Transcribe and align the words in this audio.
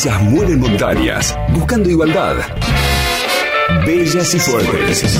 Ellas 0.00 0.22
mueven 0.22 0.60
montañas, 0.60 1.36
buscando 1.48 1.90
igualdad. 1.90 2.36
Bellas 3.84 4.32
y 4.32 4.38
fuertes. 4.38 5.18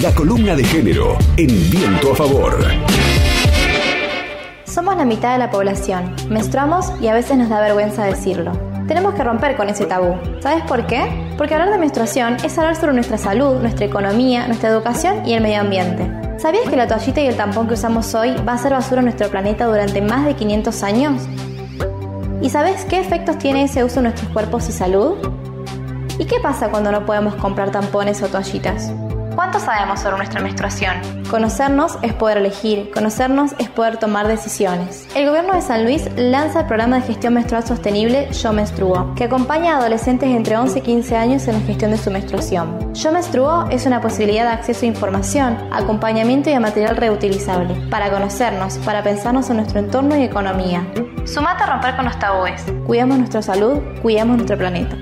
La 0.00 0.14
columna 0.14 0.54
de 0.54 0.62
género 0.62 1.18
en 1.36 1.48
viento 1.68 2.12
a 2.12 2.14
favor. 2.14 2.64
Somos 4.64 4.96
la 4.96 5.04
mitad 5.04 5.32
de 5.32 5.38
la 5.38 5.50
población, 5.50 6.14
menstruamos 6.28 6.92
y 7.02 7.08
a 7.08 7.12
veces 7.12 7.38
nos 7.38 7.48
da 7.48 7.60
vergüenza 7.60 8.04
decirlo. 8.04 8.52
Tenemos 8.86 9.14
que 9.14 9.24
romper 9.24 9.56
con 9.56 9.68
ese 9.68 9.84
tabú. 9.84 10.14
¿Sabes 10.40 10.62
por 10.68 10.86
qué? 10.86 11.08
Porque 11.36 11.54
hablar 11.54 11.72
de 11.72 11.78
menstruación 11.78 12.36
es 12.44 12.56
hablar 12.56 12.76
sobre 12.76 12.92
nuestra 12.92 13.18
salud, 13.18 13.60
nuestra 13.60 13.84
economía, 13.84 14.46
nuestra 14.46 14.68
educación 14.68 15.26
y 15.26 15.32
el 15.32 15.42
medio 15.42 15.62
ambiente. 15.62 16.08
¿Sabías 16.38 16.70
que 16.70 16.76
la 16.76 16.86
toallita 16.86 17.20
y 17.20 17.26
el 17.26 17.36
tampón 17.36 17.66
que 17.66 17.74
usamos 17.74 18.14
hoy 18.14 18.32
va 18.48 18.52
a 18.52 18.58
ser 18.58 18.70
basura 18.70 19.00
en 19.00 19.06
nuestro 19.06 19.28
planeta 19.28 19.66
durante 19.66 20.00
más 20.00 20.24
de 20.24 20.36
500 20.36 20.82
años? 20.84 21.22
¿Y 22.42 22.48
sabes 22.48 22.86
qué 22.86 22.98
efectos 22.98 23.38
tiene 23.38 23.64
ese 23.64 23.84
uso 23.84 23.98
en 23.98 24.04
nuestros 24.04 24.30
cuerpos 24.30 24.68
y 24.68 24.72
salud? 24.72 25.16
¿Y 26.18 26.24
qué 26.24 26.36
pasa 26.42 26.70
cuando 26.70 26.90
no 26.90 27.04
podemos 27.04 27.34
comprar 27.34 27.70
tampones 27.70 28.22
o 28.22 28.28
toallitas? 28.28 28.92
¿Cuánto 29.34 29.60
sabemos 29.60 30.00
sobre 30.00 30.16
nuestra 30.16 30.40
menstruación? 30.40 30.96
Conocernos 31.30 31.98
es 32.02 32.12
poder 32.12 32.38
elegir, 32.38 32.90
conocernos 32.92 33.52
es 33.58 33.68
poder 33.68 33.96
tomar 33.98 34.26
decisiones. 34.26 35.06
El 35.14 35.28
gobierno 35.28 35.54
de 35.54 35.62
San 35.62 35.84
Luis 35.84 36.08
lanza 36.16 36.60
el 36.60 36.66
programa 36.66 36.96
de 36.96 37.02
gestión 37.02 37.34
menstrual 37.34 37.64
sostenible 37.64 38.30
Yo 38.32 38.52
Menstruo, 38.52 39.14
que 39.14 39.24
acompaña 39.24 39.74
a 39.74 39.78
adolescentes 39.78 40.28
entre 40.28 40.56
11 40.56 40.80
y 40.80 40.82
15 40.82 41.16
años 41.16 41.48
en 41.48 41.54
la 41.54 41.60
gestión 41.60 41.92
de 41.92 41.98
su 41.98 42.10
menstruación. 42.10 42.92
Yo 42.92 43.12
Menstruo 43.12 43.68
es 43.70 43.86
una 43.86 44.00
posibilidad 44.00 44.44
de 44.44 44.52
acceso 44.52 44.84
a 44.84 44.88
información, 44.88 45.56
acompañamiento 45.70 46.50
y 46.50 46.54
a 46.54 46.60
material 46.60 46.96
reutilizable, 46.96 47.74
para 47.88 48.10
conocernos, 48.10 48.78
para 48.78 49.02
pensarnos 49.02 49.48
en 49.50 49.56
nuestro 49.58 49.78
entorno 49.78 50.16
y 50.16 50.24
economía. 50.24 50.84
Sumate 51.24 51.62
a 51.62 51.66
romper 51.66 51.96
con 51.96 52.04
los 52.04 52.18
tabúes. 52.18 52.64
Cuidamos 52.86 53.18
nuestra 53.18 53.42
salud, 53.42 53.78
cuidamos 54.02 54.36
nuestro 54.36 54.58
planeta. 54.58 54.96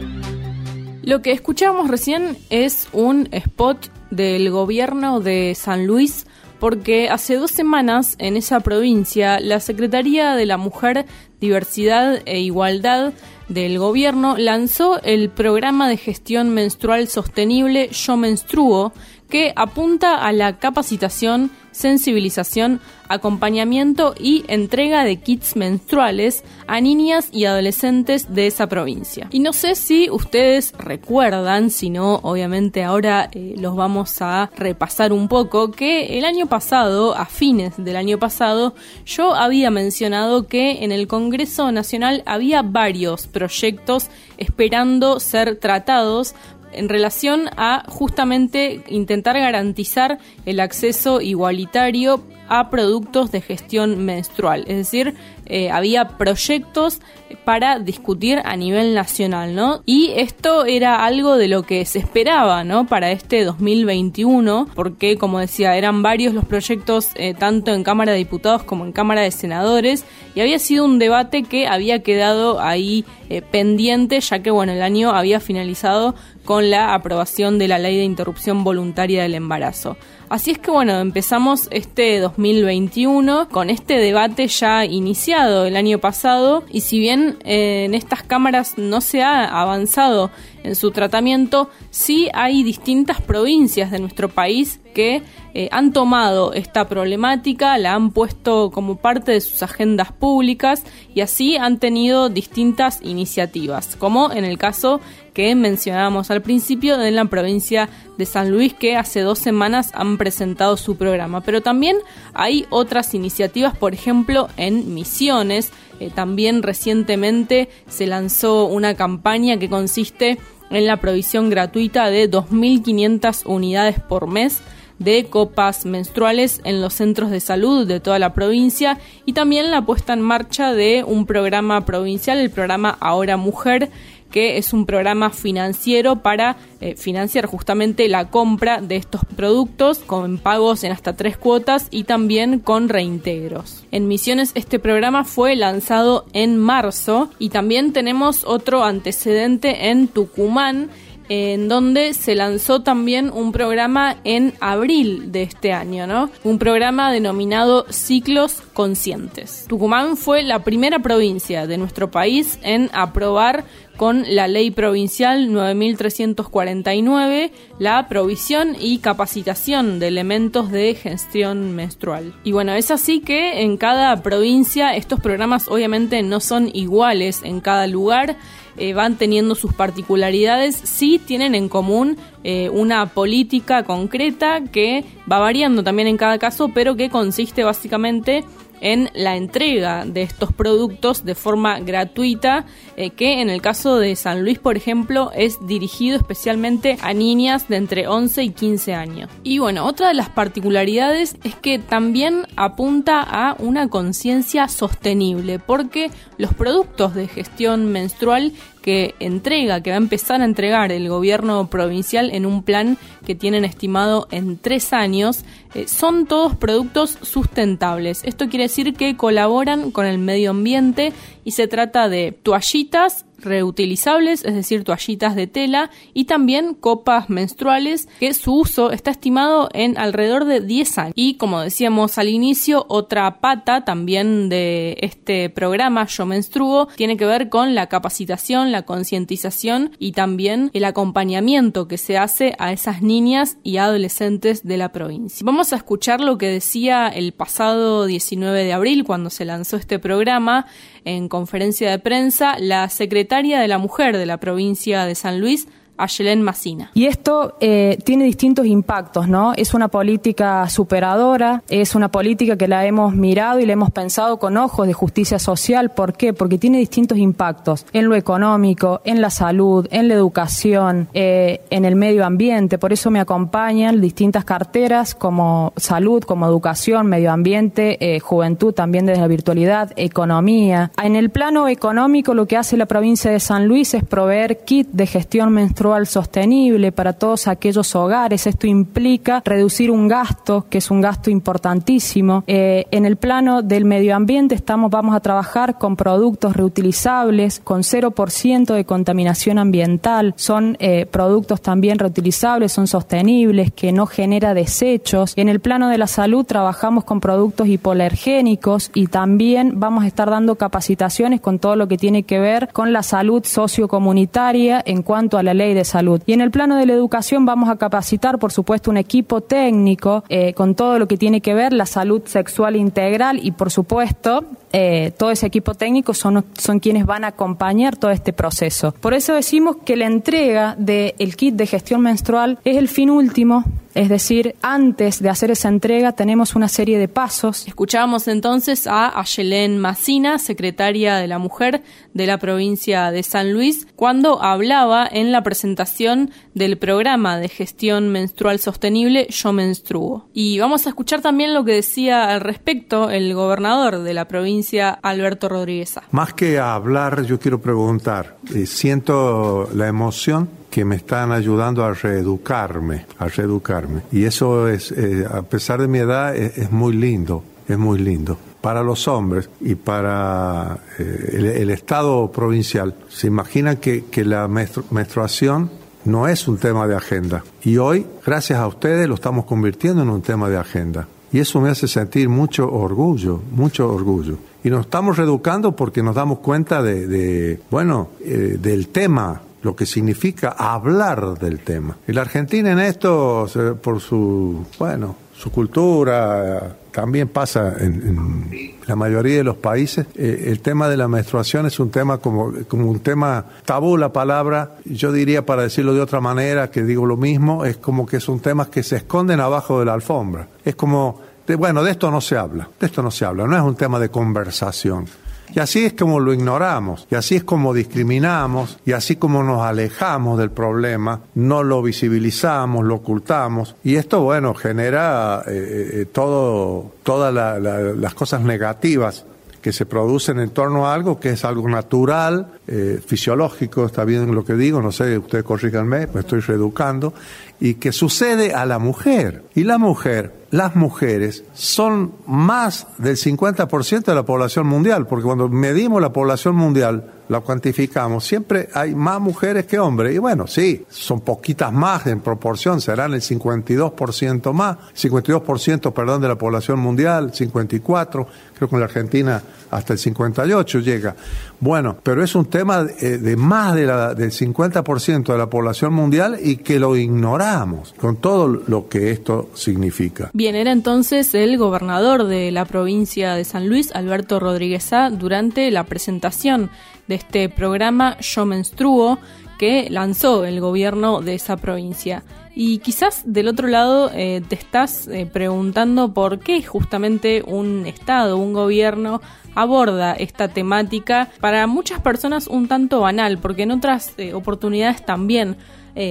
Lo 1.09 1.23
que 1.23 1.33
escuchamos 1.33 1.89
recién 1.89 2.37
es 2.51 2.87
un 2.92 3.31
spot 3.33 3.91
del 4.11 4.51
gobierno 4.51 5.20
de 5.20 5.55
San 5.55 5.87
Luis 5.87 6.27
porque 6.61 7.09
hace 7.09 7.37
dos 7.37 7.50
semanas 7.50 8.15
en 8.19 8.37
esa 8.37 8.61
provincia 8.61 9.41
la 9.41 9.59
Secretaría 9.61 10.34
de 10.34 10.45
la 10.45 10.59
Mujer, 10.59 11.06
Diversidad 11.41 12.20
e 12.27 12.41
Igualdad 12.41 13.15
del 13.48 13.78
gobierno 13.78 14.37
lanzó 14.37 15.00
el 15.03 15.31
programa 15.31 15.89
de 15.89 15.97
gestión 15.97 16.50
menstrual 16.50 17.09
sostenible 17.09 17.89
Yo 17.89 18.19
Menstruo, 18.19 18.93
que 19.31 19.55
apunta 19.56 20.17
a 20.17 20.31
la 20.33 20.59
capacitación, 20.59 21.50
sensibilización, 21.79 22.81
acompañamiento 23.09 24.15
y 24.19 24.45
entrega 24.48 25.05
de 25.05 25.17
kits 25.17 25.57
menstruales 25.57 26.45
a 26.67 26.81
niñas 26.81 27.29
y 27.33 27.45
adolescentes 27.45 28.34
de 28.34 28.48
esa 28.48 28.67
provincia. 28.67 29.29
Y 29.31 29.39
no 29.39 29.53
sé 29.53 29.77
si 29.77 30.11
ustedes 30.11 30.73
recuerdan, 30.77 31.71
si 31.71 31.89
no, 31.89 32.17
obviamente 32.17 32.84
ahora 32.84 33.31
eh, 33.33 33.55
los 33.59 33.77
vamos 33.77 34.21
a 34.21 34.51
repasar 34.56 35.12
un 35.12 35.29
poco, 35.29 35.71
que 35.71 36.19
el 36.19 36.25
año 36.25 36.47
pasado, 36.47 37.17
a 37.17 37.27
fines 37.27 37.75
del 37.79 37.97
año 37.97 38.19
pasado, 38.19 38.75
yo 39.06 39.34
había 39.34 39.71
mencionado 39.71 40.47
que 40.47 40.84
en 40.84 40.93
el 40.93 41.06
Congreso 41.06 41.71
Nacional 41.73 42.23
había 42.27 42.62
varios 42.62 43.27
proyectos 43.27 44.09
esperando 44.37 45.21
ser 45.21 45.56
tratados 45.56 46.34
en 46.72 46.88
relación 46.88 47.48
a 47.56 47.84
justamente 47.88 48.83
intentar 48.88 49.38
garantizar 49.38 50.19
el 50.47 50.61
acceso 50.61 51.20
igualitario 51.20 52.22
a 52.48 52.70
productos 52.70 53.30
de 53.30 53.41
gestión 53.41 54.04
menstrual. 54.04 54.64
Es 54.66 54.77
decir, 54.77 55.14
eh, 55.46 55.70
había 55.70 56.08
proyectos 56.18 57.00
para 57.44 57.78
discutir 57.78 58.41
a 58.44 58.56
nivel 58.56 58.94
nacional, 58.94 59.54
¿no? 59.54 59.82
Y 59.86 60.12
esto 60.16 60.64
era 60.66 61.04
algo 61.04 61.36
de 61.36 61.48
lo 61.48 61.62
que 61.62 61.84
se 61.84 61.98
esperaba, 61.98 62.64
¿no? 62.64 62.86
Para 62.86 63.10
este 63.10 63.44
2021, 63.44 64.69
porque 64.74 65.16
como 65.16 65.38
decía, 65.38 65.76
eran 65.76 66.03
varios 66.03 66.34
los 66.34 66.44
proyectos 66.44 67.10
eh, 67.14 67.34
tanto 67.34 67.72
en 67.72 67.84
Cámara 67.84 68.12
de 68.12 68.19
Diputados 68.19 68.62
como 68.62 68.84
en 68.84 68.92
Cámara 68.92 69.22
de 69.22 69.31
Senadores 69.31 70.04
y 70.34 70.41
había 70.41 70.58
sido 70.58 70.84
un 70.84 70.98
debate 70.98 71.42
que 71.42 71.66
había 71.66 72.03
quedado 72.03 72.60
ahí 72.60 73.04
eh, 73.31 73.42
pendiente, 73.42 74.20
ya 74.20 74.41
que, 74.41 74.50
bueno, 74.50 74.72
el 74.72 74.82
año 74.82 75.10
había 75.10 75.41
finalizado 75.41 76.14
con 76.44 76.70
la 76.70 76.94
aprobación 76.94 77.58
de 77.58 77.69
la 77.69 77.78
ley 77.78 77.97
de 77.97 78.04
interrupción 78.04 78.64
voluntaria 78.64 79.22
del 79.22 79.34
embarazo. 79.34 79.97
Así 80.28 80.50
es 80.50 80.59
que 80.59 80.71
bueno, 80.71 81.00
empezamos 81.00 81.69
este 81.71 82.19
2021 82.19 83.49
con 83.49 83.71
este 83.71 83.94
debate 83.94 84.47
ya 84.49 84.84
iniciado 84.84 85.65
el 85.65 85.75
año 85.75 85.99
pasado 86.00 86.65
y 86.71 86.83
si 86.83 86.99
bien 86.99 87.39
eh, 87.44 87.84
en 87.87 87.94
estas 87.94 88.22
cámaras 88.25 88.77
no 88.77 89.00
se 89.00 89.22
ha 89.22 89.47
avanzado 89.47 90.31
en 90.69 90.77
su 90.77 90.91
tratamiento, 90.91 91.71
sí 91.91 92.29
hay 92.33 92.62
distintas 92.62 93.21
provincias 93.21 93.91
de 93.91 93.99
nuestro 93.99 94.29
país 94.29 94.81
que 94.95 95.23
eh, 95.55 95.69
han 95.73 95.93
tomado 95.93 96.53
esta 96.53 96.89
problemática, 96.89 97.79
la 97.79 97.95
han 97.95 98.11
puesto 98.11 98.71
como 98.71 98.97
parte 98.97 99.33
de 99.33 99.41
sus 99.41 99.62
agendas 99.62 100.12
públicas 100.12 100.83
y 101.15 101.21
así 101.21 101.56
han 101.56 101.79
tenido 101.79 102.29
distintas 102.29 103.01
iniciativas, 103.03 103.97
como 103.97 104.31
en 104.33 104.45
el 104.45 104.59
caso 104.59 105.01
que 105.34 105.55
mencionábamos 105.55 106.31
al 106.31 106.43
principio 106.43 107.00
en 107.00 107.15
la 107.15 107.25
provincia 107.27 107.89
de 108.19 108.27
San 108.27 108.50
Luis 108.50 108.75
que 108.75 108.97
hace 108.97 109.21
dos 109.21 109.39
semanas 109.39 109.93
han 109.95 110.19
presentado 110.19 110.77
su 110.77 110.97
programa. 110.97 111.43
Pero 111.43 111.61
también 111.62 111.97
hay 112.35 112.67
otras 112.71 113.15
iniciativas, 113.15 113.77
por 113.77 113.95
ejemplo, 113.95 114.49
en 114.56 114.95
Misiones. 114.95 115.71
Eh, 116.00 116.11
también 116.12 116.62
recientemente 116.65 117.69
se 117.89 118.09
lanzó 118.09 118.65
una 118.67 118.95
campaña 118.95 119.59
que 119.59 119.69
consiste 119.69 120.39
en 120.71 120.87
la 120.87 120.99
provisión 120.99 121.51
gratuita 121.51 122.11
de 122.11 122.31
2.500 122.31 123.43
unidades 123.47 124.01
por 124.01 124.27
mes 124.27 124.61
de 124.99 125.27
copas 125.27 125.87
menstruales 125.87 126.61
en 126.65 126.81
los 126.81 126.95
centros 126.95 127.31
de 127.31 127.41
salud 127.41 127.87
de 127.87 128.01
toda 128.01 128.19
la 128.19 128.34
provincia 128.34 128.99
y 129.25 129.33
también 129.33 129.71
la 129.71 129.83
puesta 129.83 130.12
en 130.12 130.21
marcha 130.21 130.73
de 130.73 131.05
un 131.06 131.27
programa 131.27 131.84
provincial, 131.84 132.39
el 132.39 132.51
programa 132.51 132.97
Ahora 133.01 133.37
Mujer, 133.37 133.91
que 134.31 134.59
es 134.59 134.72
un 134.72 134.87
programa 134.87 135.31
financiero 135.31 136.16
para 136.16 136.56
eh, 136.81 136.94
financiar 136.97 137.47
justamente 137.47 138.09
la 138.09 138.31
compra 138.31 138.81
de 138.81 138.97
estos 138.97 139.22
productos 139.37 139.99
con 139.99 140.39
pagos 140.39 140.84
en 140.84 140.93
hasta 140.93 141.15
tres 141.15 141.37
cuotas 141.37 141.89
y 141.91 142.05
también 142.05 142.59
con 142.61 142.88
reintegros. 142.88 143.84
En 143.91 144.09
Misiones 144.09 144.53
este 144.55 144.78
programa 144.78 145.25
fue 145.25 145.56
lanzado 145.56 146.27
en 146.33 146.59
marzo 146.59 147.31
y 147.38 147.50
también 147.50 147.93
tenemos 147.93 148.44
otro 148.44 148.84
antecedente 148.84 149.91
en 149.91 150.09
Tucumán 150.09 150.91
en 151.28 151.69
donde 151.69 152.15
se 152.15 152.34
lanzó 152.34 152.81
también 152.83 153.31
un 153.31 153.53
programa 153.53 154.17
en 154.25 154.55
abril 154.61 155.31
de 155.31 155.43
este 155.43 155.72
año, 155.72 156.06
¿no? 156.06 156.31
Un 156.44 156.59
programa 156.59 157.12
denominado 157.12 157.87
Ciclos 157.91 158.62
Conscientes. 158.72 159.67
Tucumán 159.69 160.17
fue 160.17 160.43
la 160.43 160.61
primera 160.61 161.00
provincia 161.00 161.67
de 161.67 161.78
nuestro 161.78 162.11
país 162.11 162.59
en 162.62 162.91
aprobar 162.93 163.65
con 163.98 164.25
la 164.26 164.48
ley 164.48 164.70
provincial 164.70 165.53
9349 165.53 167.53
la 167.78 168.09
provisión 168.09 168.75
y 168.81 168.98
capacitación 168.98 169.98
de 169.98 170.09
elementos 170.09 170.72
de 170.72 170.94
gestión 170.94 171.76
menstrual. 171.76 172.34
Y 172.44 172.53
bueno, 172.53 172.72
es 172.72 172.91
así 172.91 173.20
que 173.20 173.62
en 173.62 173.76
cada 173.76 174.22
provincia 174.22 174.97
estos 174.97 175.20
programas 175.20 175.69
obviamente 175.69 176.22
no 176.22 176.41
son 176.41 176.70
iguales 176.72 177.42
en 177.44 177.60
cada 177.60 177.87
lugar 177.87 178.37
eh, 178.81 178.94
van 178.94 179.16
teniendo 179.16 179.56
sus 179.56 179.72
particularidades, 179.72 180.76
sí 180.76 181.19
tienen 181.19 181.56
en 181.56 181.69
común 181.69 182.16
eh, 182.44 182.70
una 182.70 183.06
política 183.06 183.82
concreta 183.82 184.62
que 184.70 185.04
va 185.31 185.41
variando 185.41 185.82
también 185.82 186.06
en 186.06 186.16
cada 186.16 186.38
caso, 186.38 186.70
pero 186.72 186.94
que 186.94 187.10
consiste 187.10 187.64
básicamente 187.64 188.44
en 188.81 189.11
la 189.15 189.37
entrega 189.37 190.05
de 190.05 190.22
estos 190.22 190.53
productos 190.53 191.25
de 191.25 191.34
forma 191.34 191.81
gratuita, 191.81 192.66
eh, 192.97 193.11
que 193.11 193.41
en 193.41 193.50
el 193.50 193.61
caso 193.61 193.99
de 193.99 194.17
San 194.17 194.43
Luis, 194.43 194.58
por 194.58 194.76
ejemplo, 194.76 195.31
es 195.35 195.58
dirigido 195.67 196.17
especialmente 196.17 196.99
a 197.02 197.12
niñas 197.12 197.69
de 197.69 197.76
entre 197.76 198.08
11 198.08 198.43
y 198.44 198.50
15 198.50 198.94
años. 198.94 199.31
Y 199.43 199.58
bueno, 199.58 199.87
otra 199.87 200.08
de 200.08 200.14
las 200.14 200.29
particularidades 200.29 201.37
es 201.44 201.55
que 201.55 201.79
también 201.79 202.47
apunta 202.56 203.20
a 203.20 203.56
una 203.58 203.88
conciencia 203.88 204.69
sostenible, 204.69 205.58
porque 205.58 206.11
los 206.37 206.55
productos 206.55 207.14
de 207.14 207.29
gestión 207.29 207.87
menstrual 207.87 208.52
que 208.82 209.14
entrega, 209.20 209.82
que 209.82 209.90
va 209.90 209.96
a 209.96 209.98
empezar 209.98 210.40
a 210.40 210.44
entregar 210.44 210.92
el 210.92 211.08
gobierno 211.08 211.69
provincial 211.69 212.30
en 212.32 212.46
un 212.46 212.62
plan 212.62 212.98
que 213.26 213.34
tienen 213.34 213.64
estimado 213.64 214.28
en 214.30 214.58
tres 214.58 214.92
años, 214.92 215.44
eh, 215.75 215.86
son 215.86 216.26
todos 216.26 216.56
productos 216.56 217.19
sustentables. 217.22 218.22
Esto 218.25 218.48
quiere 218.48 218.64
decir 218.64 218.94
que 218.94 219.16
colaboran 219.16 219.90
con 219.90 220.06
el 220.06 220.19
medio 220.19 220.50
ambiente 220.50 221.12
y 221.44 221.52
se 221.52 221.69
trata 221.69 222.08
de 222.08 222.32
toallitas 222.32 223.25
reutilizables, 223.38 224.44
es 224.44 224.55
decir, 224.55 224.85
toallitas 224.85 225.35
de 225.35 225.46
tela, 225.46 225.90
y 226.14 226.25
también 226.25 226.75
copas 226.75 227.31
menstruales, 227.31 228.08
que 228.19 228.35
su 228.35 228.55
uso 228.55 228.90
está 228.90 229.11
estimado 229.11 229.69
en 229.73 229.96
alrededor 229.96 230.44
de 230.44 230.61
10 230.61 230.99
años. 230.99 231.12
Y 231.17 231.35
como 231.35 231.61
decíamos 231.61 232.19
al 232.19 232.29
inicio, 232.29 232.85
otra 232.88 233.40
pata 233.40 233.85
también 233.85 234.49
de 234.49 234.96
este 235.00 235.50
programa 235.50 236.06
Yo 236.06 236.26
Menstruo 236.26 236.88
tiene 236.96 237.17
que 237.17 237.26
ver 237.26 237.49
con 237.49 237.75
la 237.75 237.87
capacitación, 237.87 238.73
la 238.73 238.82
concientización 238.82 239.93
y 239.99 240.12
también 240.12 240.70
el 240.75 240.85
acompañamiento 240.85 241.88
que 241.88 241.99
se 241.99 242.19
hace 242.19 242.55
a 242.58 242.73
esas 242.73 243.02
niñas 243.02 243.58
y 243.62 243.76
adolescentes 243.76 244.64
de 244.64 244.76
la 244.76 244.93
provincia. 244.93 245.44
Vamos 245.44 245.73
a 245.73 245.76
escuchar 245.76 246.20
lo 246.20 246.38
que 246.38 246.46
decía 246.46 247.08
el 247.08 247.32
pasado 247.32 248.06
19 248.06 248.64
de 248.64 248.73
abril 248.73 249.05
cuando 249.05 249.31
se 249.31 249.44
lanzó 249.44 249.76
este 249.76 249.99
programa 249.99 250.67
en 251.05 251.29
conferencia 251.29 251.90
de 251.90 251.99
prensa 251.99 252.56
la 252.58 252.88
secretaria 252.88 253.27
de 253.60 253.69
la 253.69 253.78
Mujer 253.78 254.16
de 254.16 254.26
la 254.26 254.38
provincia 254.38 255.04
de 255.04 255.14
San 255.14 255.40
Luis, 255.40 255.69
Ayelen 255.99 256.43
Massina. 256.43 256.91
Y 256.95 257.06
esto 257.06 257.56
eh, 257.61 257.99
tiene 258.05 258.25
distintos 258.25 258.67
impactos, 258.67 259.29
¿no? 259.29 259.53
Es 259.56 259.75
una 259.75 259.89
política 259.89 260.69
superadora, 260.69 261.62
es 261.69 261.95
una 261.95 262.09
política 262.09 262.56
que 262.56 262.69
la 262.69 262.87
hemos 262.87 263.15
mirado 263.15 263.59
y 263.59 263.67
la 263.67 263.73
hemos 263.73 263.91
pensado 263.91 264.39
con 264.39 264.56
ojos 264.56 264.87
de 264.87 264.93
justicia 264.93 265.39
social. 265.39 265.91
¿Por 265.91 266.15
qué? 266.15 266.33
Porque 266.33 266.56
tiene 266.56 266.79
distintos 266.79 267.19
impactos 267.19 267.85
en 267.93 268.09
lo 268.09 268.15
económico, 268.15 269.00
en 269.05 269.21
la 269.21 269.31
salud, 269.31 269.87
en 269.91 270.09
la 270.09 270.15
educación, 270.15 271.09
eh, 271.15 271.62
en 271.71 271.85
el 271.85 271.97
medio 271.97 272.25
ambiente. 272.25 272.79
Por 272.79 272.93
eso 272.93 273.11
me 273.11 273.21
acompañan 273.21 274.00
distintas 274.00 274.45
carteras 274.45 275.15
como 275.15 275.73
salud, 275.77 276.23
como 276.23 276.47
educación, 276.47 277.06
medio 277.09 277.33
ambiente, 277.33 277.99
eh, 278.00 278.21
juventud 278.21 278.73
también 278.73 279.06
desde 279.06 279.21
la 279.21 279.29
virtualidad, 279.29 279.93
economía. 279.97 280.93
En 281.03 281.17
el 281.17 281.31
plano 281.31 281.69
económico 281.69 282.35
lo 282.35 282.47
que 282.47 282.56
hace 282.56 282.77
la 282.77 282.87
provincia 282.87 283.31
de 283.31 283.41
San 283.41 283.67
Luis 283.67 283.95
es 283.95 284.05
proveer 284.05 284.65
kit 284.65 284.89
de 284.93 285.06
gestión 285.06 285.53
menstrual 285.53 285.88
sostenible 286.06 286.93
para 286.93 287.12
todos 287.12 287.49
aquellos 287.49 287.94
hogares. 287.94 288.46
Esto 288.46 288.67
implica 288.67 289.43
reducir 289.44 289.90
un 289.90 290.08
gasto, 290.08 290.67
que 290.69 290.79
es 290.79 290.90
un 290.90 291.00
gasto 291.00 291.31
importantísimo. 291.31 292.44
Eh, 292.46 292.87
en 292.90 293.05
el 293.05 293.17
plano 293.17 293.62
del 293.62 293.85
medio 293.85 294.14
ambiente 294.17 294.55
estamos, 294.55 294.90
vamos 294.90 295.14
a 295.14 295.20
trabajar 295.20 295.79
con 295.79 295.96
productos 295.96 296.56
reutilizables, 296.56 297.61
con 297.61 297.82
0% 297.82 298.75
de 298.75 298.85
contaminación 298.85 299.58
ambiental. 299.58 300.35
Son 300.37 300.76
eh, 300.81 301.06
productos 301.06 301.61
también 301.61 301.99
reutilizables, 301.99 302.73
son 302.73 302.87
sostenibles, 302.87 303.73
que 303.73 303.93
no 303.93 304.06
genera 304.06 304.55
desechos. 304.55 305.32
En 305.37 305.49
el 305.49 305.61
plano 305.61 305.88
de 305.88 305.99
la 305.99 306.06
salud 306.06 306.44
trabajamos 306.44 307.05
con 307.05 307.20
productos 307.20 307.69
hipoalergénicos 307.69 308.90
y 308.94 309.06
también 309.06 309.73
vamos 309.76 310.05
a 310.05 310.06
estar 310.06 310.31
dando 310.31 310.56
capacitaciones 310.56 311.40
con 311.40 311.58
todo 311.58 311.76
lo 311.76 311.88
que 311.88 311.99
tiene 311.99 312.23
que 312.23 312.38
ver 312.38 312.69
con 312.73 312.93
la 312.93 313.02
salud 313.02 313.44
sociocomunitaria 313.44 314.82
en 314.85 315.02
cuanto 315.02 315.38
a 315.38 315.43
la 315.43 315.55
ley 315.55 315.75
de 315.75 315.77
salud. 315.84 316.20
Y 316.26 316.32
en 316.32 316.40
el 316.40 316.50
plano 316.50 316.76
de 316.76 316.86
la 316.86 316.92
educación 316.92 317.44
vamos 317.46 317.69
a 317.69 317.76
capacitar, 317.76 318.38
por 318.38 318.52
supuesto, 318.52 318.90
un 318.90 318.96
equipo 318.96 319.40
técnico 319.40 320.25
eh, 320.28 320.54
con 320.54 320.75
todo 320.75 320.98
lo 320.98 321.08
que 321.08 321.16
tiene 321.16 321.40
que 321.40 321.54
ver 321.54 321.72
la 321.72 321.86
salud 321.86 322.22
sexual 322.25 322.76
integral 322.76 323.40
y, 323.42 323.52
por 323.52 323.70
supuesto, 323.70 324.44
eh, 324.73 325.12
todo 325.17 325.31
ese 325.31 325.47
equipo 325.47 325.75
técnico 325.75 326.15
son, 326.15 326.44
son 326.56 326.81
quienes 326.81 327.06
van 327.06 327.25
a 327.25 327.29
acompañar 327.29 327.97
todo 327.97 328.11
este 328.11 328.32
proceso. 328.32 328.93
Por 328.93 329.15
eso 329.15 329.35
decimos 329.35 329.76
que 329.85 329.97
la 329.97 330.06
entrega 330.06 330.75
del 330.79 331.37
kit 331.37 331.55
de 331.55 331.67
gestión 331.67 332.00
menstrual 332.00 332.59
es 332.65 332.76
el 332.76 332.88
fin 332.88 333.11
último 333.11 333.65
es 333.99 334.09
decir, 334.09 334.55
antes 334.62 335.20
de 335.20 335.29
hacer 335.29 335.50
esa 335.50 335.69
entrega 335.69 336.12
tenemos 336.12 336.55
una 336.55 336.69
serie 336.69 336.99
de 336.99 337.09
pasos. 337.09 337.67
Escuchamos 337.67 338.29
entonces 338.29 338.87
a 338.87 339.19
Ayelén 339.19 339.79
Massina, 339.79 340.38
secretaria 340.38 341.17
de 341.17 341.26
la 341.26 341.41
Mujer 341.41 341.82
de 342.14 342.26
la 342.26 342.38
provincia 342.38 343.11
de 343.11 343.25
San 343.25 343.53
Luis, 343.53 343.88
cuando 343.97 344.41
hablaba 344.41 345.09
en 345.11 345.32
la 345.32 345.43
presentación 345.43 346.31
del 346.58 346.76
programa 346.76 347.38
de 347.38 347.49
gestión 347.49 348.08
menstrual 348.08 348.58
sostenible 348.58 349.28
Yo 349.31 349.52
Menstruo. 349.52 350.26
Y 350.34 350.58
vamos 350.58 350.87
a 350.87 350.90
escuchar 350.90 351.22
también 351.22 351.55
lo 351.55 351.64
que 351.64 351.72
decía 351.72 352.31
al 352.31 352.40
respecto 352.40 353.10
el 353.10 353.32
gobernador 353.32 354.02
de 354.02 354.12
la 354.12 354.26
provincia, 354.26 354.90
Alberto 355.02 355.49
Rodríguez. 355.49 355.94
Más 356.10 356.34
que 356.34 356.58
hablar, 356.58 357.22
yo 357.25 357.38
quiero 357.38 357.60
preguntar. 357.60 358.37
Eh, 358.55 358.66
siento 358.66 359.69
la 359.75 359.87
emoción 359.87 360.50
que 360.70 360.84
me 360.84 360.96
están 360.96 361.32
ayudando 361.32 361.84
a 361.84 361.94
reeducarme, 361.94 363.06
a 363.19 363.28
reeducarme. 363.28 364.02
Y 364.12 364.25
eso 364.25 364.69
es, 364.69 364.93
eh, 364.93 365.25
a 365.31 365.43
pesar 365.43 365.81
de 365.81 365.88
mi 365.88 365.99
edad, 365.99 366.37
es, 366.37 366.70
muy 366.70 366.94
lindo, 366.94 367.43
es 367.66 367.78
muy 367.78 367.99
lindo. 367.99 368.38
Para 368.61 368.82
los 368.82 369.06
hombres 369.06 369.49
y 369.61 369.76
para 369.76 370.78
eh, 370.99 371.54
el, 371.56 371.70
Estado 371.70 372.31
provincial, 372.32 372.94
se 373.08 373.28
imagina 373.28 373.76
que, 373.76 374.06
que 374.06 374.25
la 374.25 374.49
menstruación 374.49 375.70
no 376.08 376.26
es 376.26 376.49
un 376.49 376.58
tema 376.58 376.87
de 376.87 376.96
agenda. 376.96 377.44
Y 377.62 377.76
hoy, 377.76 378.06
gracias 378.25 378.58
a 378.58 378.66
ustedes, 378.66 379.06
lo 379.08 379.14
estamos 379.14 379.44
convirtiendo 379.44 380.02
en 380.02 380.08
un 380.08 380.22
tema 380.22 380.49
de 380.49 380.56
agenda. 380.56 381.06
Y 381.31 381.40
eso 381.40 381.60
me 381.60 381.69
hace 381.69 381.87
sentir 381.87 382.28
mucho 382.28 382.70
orgullo, 382.72 383.40
mucho 383.52 383.93
orgullo. 383.93 384.38
Y 384.64 384.70
nos 384.70 384.87
estamos 384.87 385.16
reeducando 385.16 385.76
porque 385.76 386.02
nos 386.02 386.14
damos 386.14 386.38
cuenta 386.38 386.82
de, 386.82 387.60
bueno, 387.70 388.08
eh, 388.25 388.56
del 388.60 388.88
tema 388.88 389.43
lo 389.62 389.75
que 389.75 389.87
significa 389.87 390.50
hablar 390.50 391.38
del 391.38 391.60
tema. 391.60 391.96
Y 392.06 392.12
la 392.12 392.22
Argentina 392.22 392.72
en 392.72 392.78
esto, 392.78 393.46
por 393.82 394.00
su, 394.00 394.66
bueno, 394.78 395.16
su 395.37 395.50
cultura, 395.50 396.76
también 396.90 397.28
pasa 397.28 397.75
en, 397.78 398.75
la 398.87 398.96
mayoría 398.96 399.37
de 399.37 399.44
los 399.44 399.56
países. 399.56 400.06
Eh, 400.16 400.46
el 400.49 400.60
tema 400.60 400.88
de 400.88 400.96
la 400.96 401.06
menstruación 401.06 401.66
es 401.66 401.78
un 401.78 401.90
tema 401.90 402.19
como, 402.19 402.52
como 402.66 402.90
un 402.90 403.00
tema 403.00 403.44
tabú, 403.64 403.96
la 403.96 404.12
palabra, 404.12 404.76
yo 404.84 405.12
diría 405.12 405.46
para 405.46 405.62
decirlo 405.62 405.94
de 405.94 406.00
otra 406.00 406.20
manera, 406.20 406.70
que 406.70 406.82
digo 406.82 407.06
lo 407.06 407.16
mismo, 407.16 407.64
es 407.64 407.76
como 407.76 408.04
que 408.04 408.19
son 408.19 408.40
temas 408.40 408.69
que 408.69 408.82
se 408.82 408.96
esconden 408.96 409.38
abajo 409.38 409.78
de 409.78 409.84
la 409.84 409.94
alfombra. 409.94 410.49
Es 410.64 410.75
como, 410.75 411.20
de, 411.46 411.54
bueno, 411.54 411.84
de 411.84 411.93
esto 411.93 412.11
no 412.11 412.20
se 412.20 412.37
habla, 412.37 412.69
de 412.81 412.87
esto 412.87 413.02
no 413.02 413.12
se 413.12 413.25
habla, 413.25 413.46
no 413.46 413.56
es 413.56 413.62
un 413.62 413.76
tema 413.76 414.00
de 414.00 414.08
conversación. 414.08 415.06
Y 415.55 415.61
así 415.61 415.85
es 415.85 415.93
como 415.95 416.21
lo 416.21 416.33
ignoramos, 416.33 417.06
y 417.11 417.15
así 417.15 417.37
es 417.37 417.45
como 417.45 417.75
discriminamos, 417.75 418.79
y 418.85 418.93
así 418.93 419.17
como 419.17 419.43
nos 419.43 419.62
alejamos 419.62 420.39
del 420.39 420.50
problema, 420.50 421.21
no 421.35 421.62
lo 421.62 421.83
visibilizamos, 421.83 422.85
lo 422.85 422.97
ocultamos, 422.97 423.75
y 423.85 423.97
esto, 423.97 424.21
bueno, 424.21 424.55
genera 424.55 425.43
eh, 425.47 425.91
eh, 425.93 426.06
todo, 426.06 426.93
todas 427.03 427.33
las 427.33 428.15
cosas 428.15 428.43
negativas 428.43 429.25
que 429.60 429.72
se 429.72 429.87
producen 429.87 430.38
en 430.38 430.50
torno 430.50 430.87
a 430.87 430.94
algo 430.94 431.19
que 431.19 431.31
es 431.31 431.44
algo 431.44 431.69
natural, 431.69 432.52
eh, 432.66 433.00
fisiológico, 433.05 433.84
está 433.84 434.05
bien 434.05 434.34
lo 434.34 434.44
que 434.44 434.55
digo, 434.55 434.81
no 434.81 434.93
sé, 434.93 435.19
ustedes 435.19 435.44
corríganme, 435.44 436.06
me 436.06 436.20
estoy 436.20 436.40
reeducando, 436.40 437.14
y 437.60 437.75
que 437.75 437.93
sucede 437.93 438.55
a 438.55 438.66
la 438.66 438.78
mujer. 438.78 439.44
Y 439.55 439.64
la 439.64 439.78
mujer, 439.78 440.32
las 440.50 440.76
mujeres, 440.76 441.44
son 441.55 442.12
más 442.26 442.87
del 442.99 443.16
50% 443.16 444.05
de 444.05 444.14
la 444.14 444.25
población 444.25 444.66
mundial, 444.66 445.06
porque 445.06 445.25
cuando 445.25 445.49
medimos 445.49 446.00
la 446.00 446.12
población 446.12 446.54
mundial, 446.54 447.18
la 447.28 447.40
cuantificamos, 447.40 448.25
siempre 448.25 448.69
hay 448.75 448.94
más 448.94 449.20
mujeres 449.20 449.66
que 449.66 449.78
hombres. 449.78 450.14
Y 450.14 450.18
bueno, 450.18 450.47
sí, 450.47 450.85
son 450.88 451.20
poquitas 451.20 451.73
más 451.73 452.06
en 452.06 452.20
proporción, 452.20 452.80
serán 452.80 453.14
el 453.14 453.20
52% 453.20 454.52
más, 454.52 454.78
52% 454.97 455.92
perdón, 455.92 456.23
de 456.23 456.28
la 456.28 456.37
población 456.37 456.78
mundial, 456.78 457.32
54%, 457.32 458.26
creo 458.56 458.68
que 458.68 458.76
en 458.76 458.80
la 458.80 458.87
Argentina 458.87 459.42
hasta 459.70 459.92
el 459.92 459.99
58% 459.99 460.82
llega. 460.82 461.14
Bueno, 461.61 461.97
pero 462.02 462.23
es 462.23 462.35
un 462.35 462.47
tema 462.47 462.85
de, 462.85 463.18
de 463.18 463.37
más 463.37 463.75
de 463.75 463.87
la, 463.87 464.14
del 464.14 464.30
50% 464.30 465.32
de 465.32 465.38
la 465.38 465.50
población 465.50 465.92
mundial 465.92 466.38
y 466.42 466.56
que 466.56 466.78
lo 466.78 466.97
ignoramos 466.97 467.94
con 467.99 468.16
todo 468.16 468.47
lo 468.49 468.88
que 468.88 469.11
esto 469.11 469.50
significa. 469.54 470.30
Bien, 470.32 470.54
era 470.54 470.73
entonces 470.73 471.35
el 471.35 471.58
gobernador 471.58 472.25
de 472.25 472.50
la 472.50 472.64
provincia 472.64 473.35
de 473.35 473.44
San 473.44 473.68
Luis, 473.68 473.94
Alberto 473.94 474.40
Rodríguez 474.40 474.92
A, 474.92 475.11
durante 475.11 475.70
la 475.70 475.85
presentación 475.85 476.70
de 477.08 477.14
este 477.18 477.48
programa 477.48 478.16
Yo 478.20 478.46
Menstruo 478.46 479.18
que 479.59 479.88
lanzó 479.91 480.45
el 480.45 480.61
gobierno 480.61 481.21
de 481.21 481.35
esa 481.35 481.57
provincia. 481.57 482.23
Y 482.61 482.79
quizás 482.79 483.23
del 483.25 483.47
otro 483.47 483.69
lado 483.69 484.11
eh, 484.12 484.43
te 484.49 484.57
estás 484.57 485.07
eh, 485.07 485.27
preguntando 485.33 486.12
por 486.12 486.41
qué 486.41 486.61
justamente 486.62 487.45
un 487.47 487.87
Estado, 487.87 488.37
un 488.37 488.53
gobierno 488.53 489.21
aborda 489.55 490.15
esta 490.15 490.49
temática 490.49 491.31
para 491.41 491.69
muchas 491.69 492.00
personas 492.00 492.49
un 492.49 492.67
tanto 492.67 493.00
banal, 493.00 493.38
porque 493.38 493.62
en 493.62 493.71
otras 493.71 494.12
eh, 494.19 494.35
oportunidades 494.35 495.05
también 495.05 495.57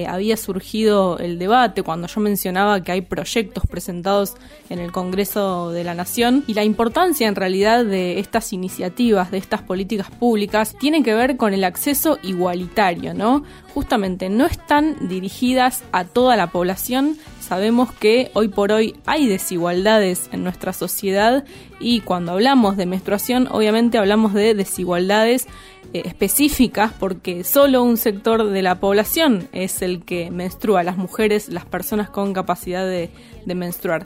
había 0.06 0.36
surgido 0.36 1.18
el 1.18 1.38
debate 1.38 1.82
cuando 1.82 2.08
yo 2.08 2.20
mencionaba 2.20 2.82
que 2.82 2.92
hay 2.92 3.00
proyectos 3.00 3.64
presentados 3.66 4.34
en 4.68 4.80
el 4.80 4.92
Congreso 4.92 5.70
de 5.70 5.82
la 5.82 5.94
Nación 5.94 6.44
y 6.46 6.52
la 6.52 6.62
importancia 6.62 7.26
en 7.26 7.34
realidad 7.34 7.86
de 7.86 8.18
estas 8.18 8.52
iniciativas, 8.52 9.30
de 9.30 9.38
estas 9.38 9.62
políticas 9.62 10.10
públicas, 10.10 10.76
tiene 10.78 11.02
que 11.02 11.14
ver 11.14 11.38
con 11.38 11.54
el 11.54 11.64
acceso 11.64 12.18
igualitario, 12.22 13.14
¿no? 13.14 13.37
Justamente 13.74 14.28
no 14.28 14.46
están 14.46 15.08
dirigidas 15.08 15.84
a 15.92 16.04
toda 16.04 16.36
la 16.36 16.48
población. 16.48 17.16
Sabemos 17.40 17.92
que 17.92 18.30
hoy 18.34 18.48
por 18.48 18.72
hoy 18.72 18.96
hay 19.06 19.26
desigualdades 19.26 20.28
en 20.32 20.44
nuestra 20.44 20.72
sociedad 20.72 21.44
y 21.80 22.00
cuando 22.00 22.32
hablamos 22.32 22.76
de 22.76 22.86
menstruación 22.86 23.48
obviamente 23.50 23.98
hablamos 23.98 24.34
de 24.34 24.54
desigualdades 24.54 25.46
eh, 25.92 26.02
específicas 26.04 26.92
porque 26.92 27.44
solo 27.44 27.82
un 27.82 27.96
sector 27.96 28.50
de 28.50 28.62
la 28.62 28.80
población 28.80 29.48
es 29.52 29.80
el 29.80 30.04
que 30.04 30.30
menstrua, 30.30 30.82
las 30.82 30.98
mujeres, 30.98 31.48
las 31.48 31.64
personas 31.64 32.10
con 32.10 32.34
capacidad 32.34 32.86
de 32.86 33.10
menstruar. 33.54 34.04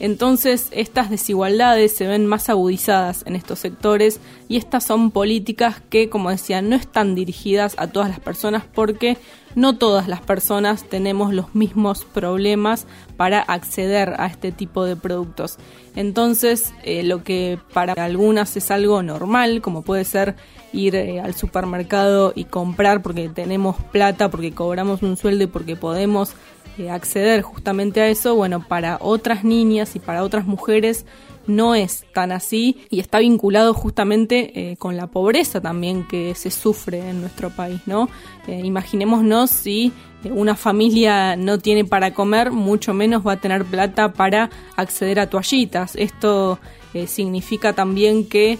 Entonces 0.00 0.68
estas 0.72 1.08
desigualdades 1.08 1.94
se 1.94 2.06
ven 2.06 2.26
más 2.26 2.48
agudizadas 2.48 3.22
en 3.26 3.36
estos 3.36 3.60
sectores 3.60 4.20
y 4.48 4.56
estas 4.56 4.84
son 4.84 5.10
políticas 5.10 5.80
que, 5.88 6.08
como 6.08 6.30
decía, 6.30 6.62
no 6.62 6.76
están 6.76 7.14
dirigidas 7.14 7.74
a 7.78 7.86
todas 7.86 8.08
las 8.08 8.20
personas 8.20 8.64
porque 8.74 9.16
no 9.54 9.78
todas 9.78 10.08
las 10.08 10.20
personas 10.20 10.84
tenemos 10.84 11.32
los 11.32 11.54
mismos 11.54 12.04
problemas 12.04 12.86
para 13.16 13.40
acceder 13.40 14.14
a 14.18 14.26
este 14.26 14.50
tipo 14.50 14.84
de 14.84 14.96
productos. 14.96 15.58
Entonces, 15.94 16.74
eh, 16.82 17.04
lo 17.04 17.22
que 17.22 17.58
para 17.72 17.92
algunas 17.92 18.56
es 18.56 18.72
algo 18.72 19.02
normal, 19.02 19.62
como 19.62 19.82
puede 19.82 20.04
ser 20.04 20.34
ir 20.72 20.96
eh, 20.96 21.20
al 21.20 21.34
supermercado 21.34 22.32
y 22.34 22.44
comprar 22.44 23.00
porque 23.00 23.28
tenemos 23.28 23.76
plata, 23.92 24.28
porque 24.28 24.52
cobramos 24.52 25.02
un 25.02 25.16
sueldo 25.16 25.44
y 25.44 25.46
porque 25.46 25.76
podemos 25.76 26.34
eh, 26.78 26.90
acceder 26.90 27.42
justamente 27.42 28.00
a 28.00 28.08
eso, 28.08 28.34
bueno, 28.34 28.66
para 28.66 28.98
otras 29.00 29.44
niñas 29.44 29.94
y 29.94 30.00
para 30.00 30.24
otras 30.24 30.44
mujeres 30.46 31.06
no 31.46 31.74
es 31.74 32.04
tan 32.12 32.32
así 32.32 32.84
y 32.90 33.00
está 33.00 33.18
vinculado 33.18 33.74
justamente 33.74 34.72
eh, 34.72 34.76
con 34.76 34.96
la 34.96 35.06
pobreza 35.06 35.60
también 35.60 36.06
que 36.08 36.34
se 36.34 36.50
sufre 36.50 37.10
en 37.10 37.20
nuestro 37.20 37.50
país, 37.50 37.80
¿no? 37.86 38.08
Eh, 38.48 38.60
imaginémonos 38.64 39.50
si 39.50 39.92
una 40.24 40.56
familia 40.56 41.36
no 41.36 41.58
tiene 41.58 41.84
para 41.84 42.14
comer, 42.14 42.50
mucho 42.50 42.94
menos 42.94 43.26
va 43.26 43.32
a 43.32 43.40
tener 43.40 43.64
plata 43.64 44.12
para 44.14 44.50
acceder 44.74 45.20
a 45.20 45.28
toallitas. 45.28 45.94
Esto 45.96 46.58
significa 47.06 47.72
también 47.74 48.26
que 48.26 48.58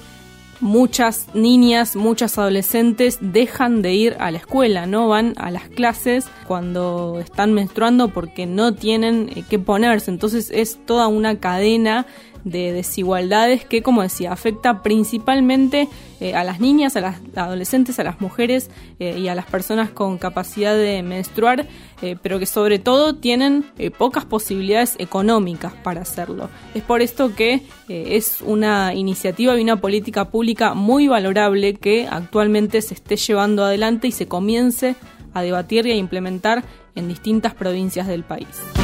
muchas 0.61 1.26
niñas, 1.34 1.96
muchas 1.96 2.38
adolescentes 2.38 3.18
dejan 3.20 3.82
de 3.82 3.94
ir 3.94 4.16
a 4.18 4.30
la 4.30 4.38
escuela, 4.38 4.87
no 4.87 5.08
van 5.08 5.34
a 5.37 5.50
las 5.50 5.68
clases 5.68 6.26
cuando 6.46 7.18
están 7.20 7.52
menstruando 7.52 8.08
porque 8.08 8.46
no 8.46 8.75
tienen 8.75 9.30
eh, 9.34 9.44
qué 9.49 9.58
ponerse. 9.58 10.11
Entonces 10.11 10.50
es 10.52 10.78
toda 10.87 11.08
una 11.08 11.38
cadena 11.38 12.06
de 12.44 12.72
desigualdades 12.72 13.64
que, 13.64 13.82
como 13.82 14.02
decía, 14.02 14.32
afecta 14.32 14.82
principalmente 14.82 15.88
eh, 16.20 16.34
a 16.34 16.44
las 16.44 16.60
niñas, 16.60 16.94
a 16.96 17.00
las 17.00 17.16
adolescentes, 17.34 17.98
a 17.98 18.04
las 18.04 18.20
mujeres 18.20 18.70
eh, 18.98 19.18
y 19.18 19.28
a 19.28 19.34
las 19.34 19.46
personas 19.46 19.90
con 19.90 20.18
capacidad 20.18 20.76
de 20.76 21.02
menstruar, 21.02 21.66
eh, 22.02 22.16
pero 22.22 22.38
que 22.38 22.46
sobre 22.46 22.78
todo 22.78 23.16
tienen 23.16 23.64
pocas 23.98 24.24
posibilidades 24.24 24.96
económicas 24.98 25.72
para 25.72 26.02
hacerlo. 26.02 26.50
Es 26.74 26.82
por 26.82 27.02
esto 27.02 27.34
que 27.34 27.62
es 27.88 28.40
una 28.40 28.94
iniciativa 28.94 29.58
y 29.58 29.62
una 29.62 29.80
política 29.80 30.30
pública 30.30 30.74
muy 30.74 31.08
valorable 31.08 31.74
que 31.74 32.06
actualmente 32.10 32.82
se 32.82 32.94
esté 32.94 33.16
llevando 33.16 33.64
adelante 33.64 34.08
y 34.08 34.12
se 34.12 34.28
comience 34.28 34.96
a 35.32 35.42
debatir 35.42 35.86
y 35.86 35.92
a 35.92 35.96
implementar 35.96 36.64
en 36.94 37.08
distintas 37.08 37.54
provincias 37.54 38.06
del 38.06 38.22
país. 38.22 38.84